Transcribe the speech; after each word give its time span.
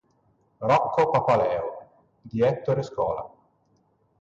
Rocco 0.57 1.11
Papaleo" 1.11 1.77
di 2.23 2.41
Ettore 2.41 2.81
Scola. 2.81 3.31